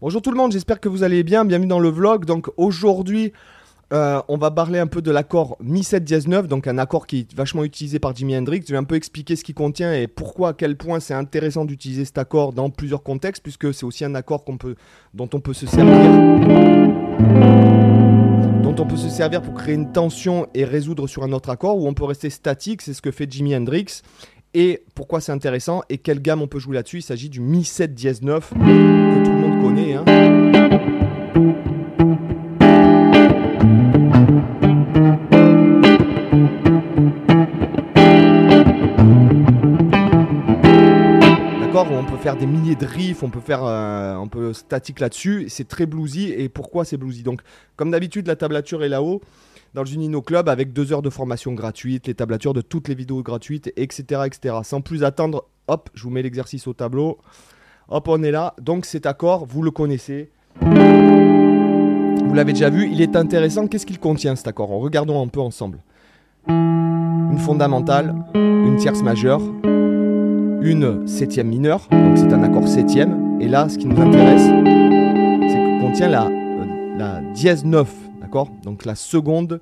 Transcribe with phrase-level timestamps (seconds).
[0.00, 1.44] Bonjour tout le monde, j'espère que vous allez bien.
[1.44, 2.24] Bienvenue dans le vlog.
[2.24, 3.32] Donc aujourd'hui,
[3.92, 7.08] euh, on va parler un peu de l'accord Mi 7 dièse 9, donc un accord
[7.08, 8.62] qui est vachement utilisé par Jimi Hendrix.
[8.64, 11.64] Je vais un peu expliquer ce qu'il contient et pourquoi, à quel point c'est intéressant
[11.64, 14.44] d'utiliser cet accord dans plusieurs contextes, puisque c'est aussi un accord
[15.14, 15.94] dont on peut se servir.
[18.80, 21.88] On peut se servir pour créer une tension et résoudre sur un autre accord, ou
[21.88, 24.02] on peut rester statique, c'est ce que fait Jimi Hendrix.
[24.54, 27.64] Et pourquoi c'est intéressant et quelle gamme on peut jouer là-dessus Il s'agit du Mi
[27.64, 29.47] 7 dièse 9 que tout le monde
[42.36, 45.46] des milliers de riffs, on peut faire euh, un peu statique là-dessus.
[45.48, 46.32] C'est très bluesy.
[46.32, 47.22] Et pourquoi c'est bluesy?
[47.22, 47.40] Donc,
[47.76, 49.20] comme d'habitude, la tablature est là-haut
[49.74, 52.94] dans le Junino Club avec deux heures de formation gratuite, les tablatures de toutes les
[52.94, 54.22] vidéos gratuites, etc.
[54.26, 54.56] etc.
[54.62, 57.18] Sans plus attendre, hop, je vous mets l'exercice au tableau.
[57.88, 58.54] Hop, on est là.
[58.60, 60.30] Donc cet accord, vous le connaissez.
[60.60, 63.66] Vous l'avez déjà vu, il est intéressant.
[63.66, 64.68] Qu'est-ce qu'il contient cet accord?
[64.70, 65.78] Regardons un peu ensemble.
[66.48, 69.40] Une fondamentale, une tierce majeure,
[70.62, 73.40] une septième mineure, donc c'est un accord septième.
[73.40, 77.88] Et là, ce qui nous intéresse, c'est qu'il contient la, euh, la dièse 9,
[78.20, 78.48] d'accord?
[78.64, 79.60] Donc la seconde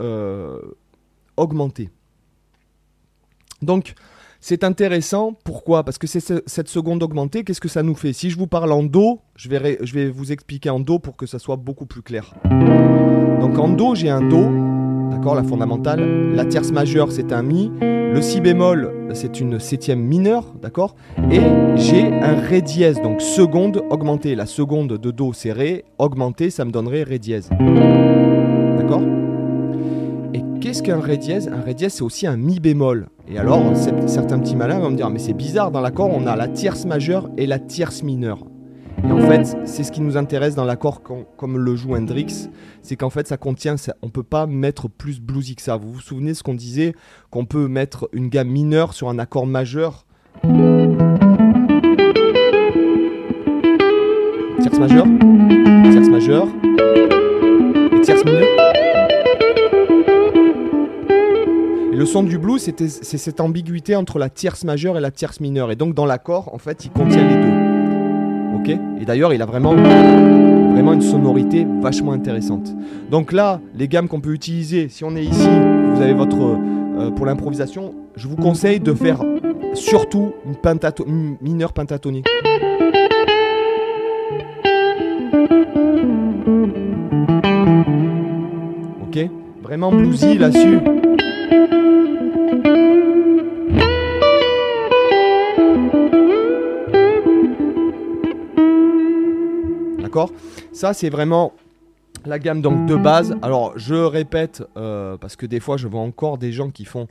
[0.00, 0.58] euh,
[1.36, 1.90] augmentée.
[3.62, 3.94] Donc,
[4.40, 5.84] c'est intéressant, pourquoi?
[5.84, 8.12] Parce que c'est cette seconde augmentée, qu'est-ce que ça nous fait?
[8.12, 11.16] Si je vous parle en Do, je vais, je vais vous expliquer en Do pour
[11.16, 12.34] que ça soit beaucoup plus clair.
[13.40, 14.48] Donc en Do, j'ai un Do,
[15.12, 16.34] d'accord, la fondamentale.
[16.34, 17.70] La tierce majeure, c'est un Mi.
[17.80, 20.96] Le Si bémol, c'est une septième mineure, d'accord?
[21.30, 21.40] Et
[21.76, 24.34] j'ai un Ré dièse, donc seconde augmentée.
[24.34, 25.84] La seconde de Do, c'est Ré.
[25.98, 27.48] Augmentée, ça me donnerait Ré dièse.
[28.78, 29.02] D'accord?
[30.34, 31.48] Et qu'est-ce qu'un Ré dièse?
[31.48, 33.08] Un Ré dièse, c'est aussi un Mi bémol.
[33.28, 33.62] Et alors,
[34.06, 36.84] certains petits malins vont me dire, mais c'est bizarre, dans l'accord, on a la tierce
[36.84, 38.40] majeure et la tierce mineure.
[39.04, 42.48] Et en fait, c'est ce qui nous intéresse dans l'accord comme le joue Hendrix,
[42.82, 45.76] c'est qu'en fait ça contient, ça, on peut pas mettre plus bluesy que ça.
[45.76, 46.94] Vous vous souvenez ce qu'on disait,
[47.30, 50.06] qu'on peut mettre une gamme mineure sur un accord majeur?
[54.60, 55.06] Tierce majeure,
[55.90, 56.48] tierce majeure,
[57.92, 58.48] et tierce mineure.
[61.92, 65.40] Et le son du blues, c'est cette ambiguïté entre la tierce majeure et la tierce
[65.40, 65.70] mineure.
[65.72, 67.51] Et donc dans l'accord, en fait, il contient les deux.
[68.54, 68.68] Ok?
[68.68, 72.74] Et d'ailleurs, il a vraiment, vraiment une sonorité vachement intéressante.
[73.10, 75.48] Donc là, les gammes qu'on peut utiliser, si on est ici,
[75.94, 76.58] vous avez votre
[76.98, 79.22] euh, pour l'improvisation, je vous conseille de faire
[79.74, 81.06] surtout une, pentato
[81.40, 82.26] mineure pentatonique.
[89.02, 89.30] Ok?
[89.62, 90.78] Vraiment bluesy là-dessus.
[100.72, 101.52] Ça, c'est vraiment
[102.24, 103.36] la gamme donc de base.
[103.42, 107.08] Alors, je répète, euh, parce que des fois, je vois encore des gens qui font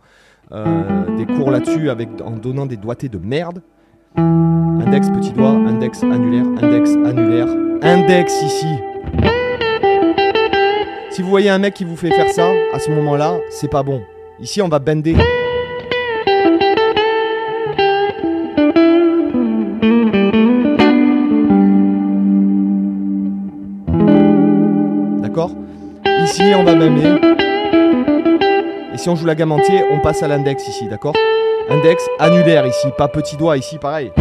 [0.51, 3.61] euh, des cours là-dessus en donnant des doigtés de merde.
[4.17, 7.47] Index, petit doigt, index, annulaire, index, annulaire,
[7.81, 8.67] index ici.
[11.11, 13.83] Si vous voyez un mec qui vous fait faire ça, à ce moment-là, c'est pas
[13.83, 14.01] bon.
[14.39, 15.15] Ici, on va bender.
[25.21, 25.51] D'accord?
[26.23, 27.15] Ici, on va bender.
[28.93, 31.13] Et si on joue la gamme entière, on passe à l'index ici, d'accord?
[31.69, 34.11] Index annulaire ici, pas petit doigt ici, pareil.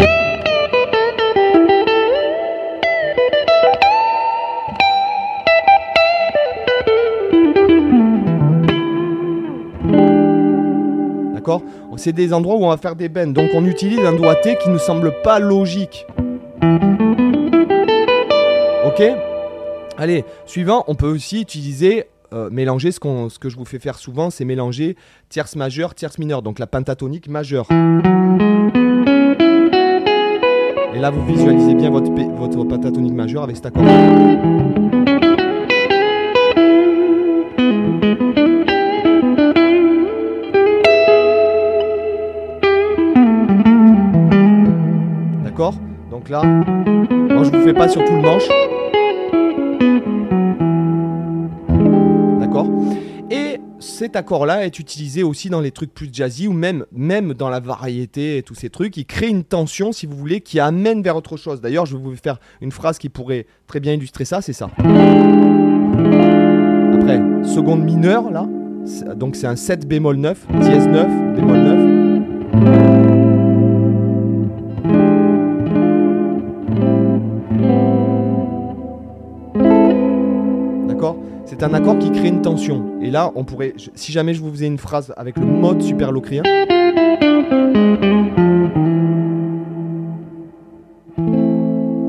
[11.35, 11.63] D'accord?
[11.97, 13.27] C'est des endroits où on va faire des bends.
[13.27, 16.07] Donc on utilise un doigté qui ne semble pas logique.
[18.87, 19.03] Ok?
[20.01, 24.31] Allez, suivant, on peut aussi utiliser, euh, mélanger ce, que je vous fais faire souvent,
[24.31, 24.97] c'est mélanger
[25.29, 27.67] tierce majeure, tierce mineure, donc la pentatonique majeure.
[30.95, 33.85] Et là, vous visualisez bien votre, pe- votre pentatonique majeure avec cet accord.
[45.45, 45.75] D'accord?
[46.11, 48.49] Donc là, moi je vous fais pas sur tout le manche.
[53.31, 57.49] Et cet accord-là est utilisé aussi dans les trucs plus jazzy ou même, même dans
[57.49, 58.97] la variété et tous ces trucs.
[58.97, 61.61] Il crée une tension, si vous voulez, qui amène vers autre chose.
[61.61, 64.69] D'ailleurs, je vais vous faire une phrase qui pourrait très bien illustrer ça, c'est ça.
[66.95, 68.49] Après, seconde mineure, là.
[69.15, 72.10] Donc c'est un 7 bémol 9, dièse 9, bémol 9.
[81.61, 82.99] C'est un accord qui crée une tension.
[83.03, 86.43] Et là, on pourrait, si jamais je vous faisais une phrase avec le mode superlocrien.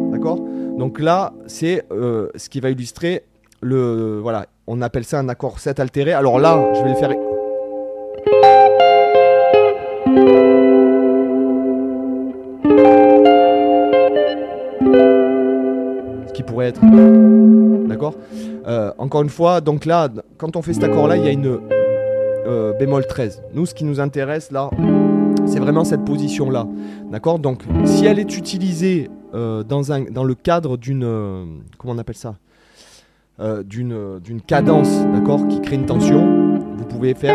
[0.10, 0.40] D'accord?
[0.78, 3.26] Donc là, c'est euh, ce qui va illustrer
[3.60, 4.20] le.
[4.22, 6.14] Voilà, on appelle ça un accord 7 altéré.
[6.14, 7.12] Alors là, je vais le faire.
[16.28, 16.80] Ce qui pourrait être.
[17.90, 18.14] D'accord?
[19.02, 21.60] Encore une fois, donc là, quand on fait cet accord-là, il y a une
[22.46, 23.42] euh, bémol 13.
[23.56, 24.70] Nous, ce qui nous intéresse là,
[25.48, 26.68] c'est vraiment cette position-là.
[27.12, 27.40] D'accord?
[27.40, 29.82] Donc, si elle est utilisée euh, dans,
[30.24, 31.04] le cadre d'une.
[31.04, 31.46] euh,
[31.80, 32.36] comment on appelle ça?
[33.66, 37.34] D'une d'une cadence, d'accord Qui crée une tension, vous pouvez faire.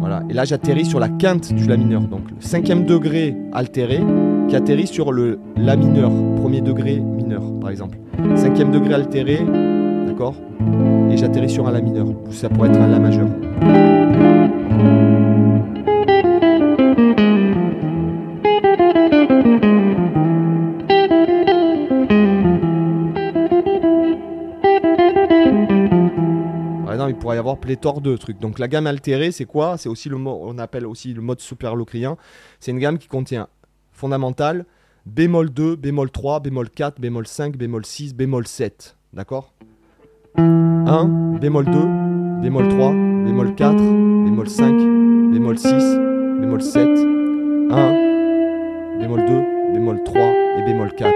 [0.00, 0.24] Voilà.
[0.28, 2.00] Et là, j'atterris sur la quinte du La mineur.
[2.00, 4.00] Donc, le cinquième degré altéré
[4.48, 7.21] qui atterrit sur le La mineur, premier degré mineur,
[7.60, 7.98] par exemple.
[8.34, 9.40] Cinquième degré altéré,
[10.06, 10.34] d'accord?
[11.10, 13.28] Et j'atterris sur un La mineur, ou ça pourrait être un La majeur.
[27.08, 28.40] Il pourrait y avoir pléthore de trucs.
[28.40, 29.76] Donc la gamme altérée, c'est quoi?
[29.76, 32.16] C'est aussi le mot, on appelle aussi le mode superlocrien.
[32.58, 33.48] C'est une gamme qui contient
[33.92, 34.64] fondamental,
[35.06, 38.96] bémol 2, bémol 3, bémol 4, bémol 5, bémol 6, bémol 7.
[39.12, 39.52] D'accord?
[40.36, 41.72] 1, bémol 2,
[42.42, 43.76] bémol 3, bémol 4,
[44.24, 44.72] bémol 5,
[45.32, 45.68] bémol 6,
[46.40, 46.98] bémol 7, 1,
[49.00, 49.42] bémol 2,
[49.74, 50.20] bémol 3
[50.58, 51.12] et bémol 4.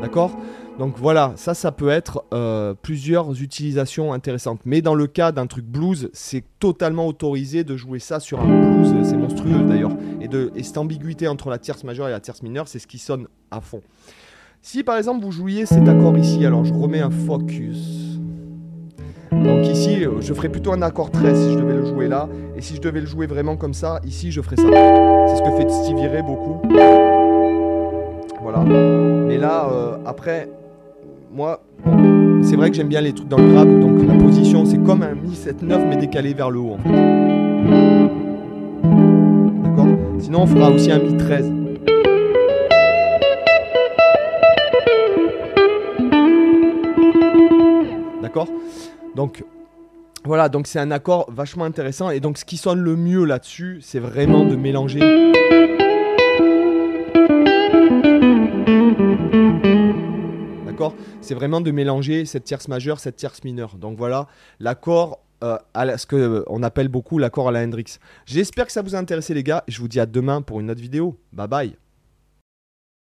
[0.00, 0.30] D'accord?
[0.78, 4.60] Donc voilà, ça, ça peut être euh, plusieurs utilisations intéressantes.
[4.64, 8.46] Mais dans le cas d'un truc blues, c'est totalement autorisé de jouer ça sur un
[8.46, 8.94] blues.
[9.04, 9.92] C'est monstrueux d'ailleurs.
[10.20, 13.26] Et, cette ambiguïté entre la tierce majeure et la tierce mineure, c'est ce qui sonne
[13.50, 13.82] à fond.
[14.62, 18.18] Si par exemple vous jouiez cet accord ici, alors je remets un focus.
[19.32, 22.28] Donc ici, euh, je ferais plutôt un accord 13 si je devais le jouer là.
[22.56, 24.62] Et si je devais le jouer vraiment comme ça, ici, je ferais ça.
[24.62, 26.60] C'est ce que fait Stevie Ray beaucoup.
[28.40, 28.60] Voilà.
[28.64, 30.48] Mais là, euh, après,
[31.34, 31.62] moi,
[32.42, 33.80] c'est vrai que j'aime bien les trucs dans le grab.
[33.80, 36.76] Donc la position, c'est comme un Mi 7-9 mais décalé vers le haut.
[39.64, 39.86] D'accord?
[40.18, 41.52] Sinon, on fera aussi un Mi 13.
[48.22, 48.48] D'accord?
[49.16, 49.42] Donc
[50.24, 52.10] voilà, donc c'est un accord vachement intéressant.
[52.10, 55.32] Et donc ce qui sonne le mieux là-dessus, c'est vraiment de mélanger.
[61.20, 63.76] C'est vraiment de mélanger cette tierce majeure, cette tierce mineure.
[63.76, 64.26] Donc voilà,
[64.60, 67.98] l'accord euh, à ce que euh, on appelle beaucoup l'accord à la Hendrix.
[68.26, 69.64] J'espère que ça vous a intéressé les gars.
[69.66, 71.18] Je vous dis à demain pour une autre vidéo.
[71.32, 71.76] Bye bye.